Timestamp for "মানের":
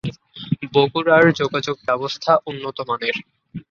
2.89-3.15